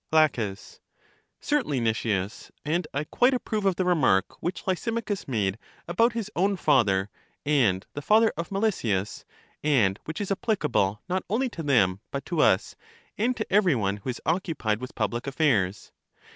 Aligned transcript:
La, 0.11 0.27
Certainly, 1.39 1.79
Nicias; 1.79 2.51
and 2.65 2.87
I 2.91 3.03
quite 3.03 3.35
approve 3.35 3.67
of 3.67 3.75
the 3.75 3.85
remark 3.85 4.33
which 4.41 4.65
Lysimachus 4.65 5.27
made 5.27 5.59
about 5.87 6.13
his 6.13 6.31
ow^n 6.35 6.57
father, 6.57 7.11
and 7.45 7.85
the 7.93 8.01
father 8.01 8.33
of 8.35 8.49
Melesias, 8.49 9.25
and 9.63 9.99
which 10.05 10.19
is 10.19 10.31
applicable, 10.31 11.03
not 11.07 11.23
only 11.29 11.49
to 11.49 11.61
them, 11.61 11.99
but 12.09 12.25
to 12.25 12.39
us, 12.41 12.75
and 13.15 13.37
to 13.37 13.53
every 13.53 13.75
one 13.75 13.97
who 13.97 14.09
is 14.09 14.19
occupied 14.25 14.81
with 14.81 14.95
public 14.95 15.27
affairs. 15.27 15.91